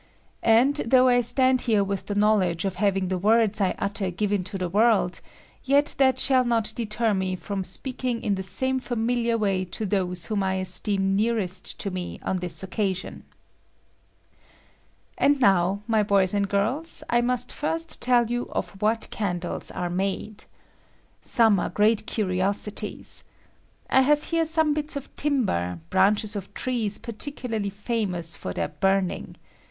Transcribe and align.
And, 0.41 0.77
though 0.77 1.09
I 1.09 1.21
stand 1.21 1.61
here 1.61 1.83
with 1.83 2.07
the 2.07 2.15
knowledge 2.15 2.65
of 2.65 2.77
having 2.77 3.09
the 3.09 3.19
words 3.19 3.61
I 3.61 3.75
utter 3.77 4.09
given 4.09 4.43
to 4.45 4.57
the 4.57 4.67
world, 4.67 5.21
yet 5.63 5.93
that 5.99 6.17
shall 6.19 6.43
not 6.43 6.73
deter 6.75 7.13
me 7.13 7.37
Irom 7.37 7.63
speaking 7.63 8.23
in 8.23 8.33
the 8.33 8.41
same 8.41 8.79
familiar 8.79 9.37
way 9.37 9.63
to 9.65 9.85
those 9.85 10.25
whom 10.25 10.41
I 10.41 10.55
esteem 10.55 11.15
nearest 11.15 11.79
to 11.81 11.91
me 11.91 12.17
on 12.23 12.37
this 12.37 12.63
occasion. 12.63 13.25
And 15.19 15.39
now, 15.39 15.83
my 15.85 16.01
boys 16.01 16.33
and 16.33 16.49
girls, 16.49 17.03
I 17.07 17.21
must 17.21 17.51
first 17.53 18.01
tell 18.01 18.25
you 18.25 18.49
of 18.49 18.81
what 18.81 19.07
candles 19.11 19.69
are 19.69 19.91
made. 19.91 20.45
Some 21.21 21.59
are 21.59 21.69
great 21.69 22.07
curiosities. 22.07 23.23
I 23.87 24.01
have 24.01 24.23
here 24.23 24.47
some 24.47 24.73
bits 24.73 24.95
of 24.95 25.15
timber, 25.15 25.77
branches 25.91 26.35
of 26.35 26.51
trees 26.55 26.97
particularly 26.97 27.69
famous 27.69 28.35
for 28.35 28.51
their 28.51 28.67
■e 28.67 28.71
13 28.71 28.73
I 28.73 28.81
J 28.81 28.93
CANDLE 28.93 29.07
WOOD. 29.09 29.13
H 29.13 29.37
buming. 29.37 29.41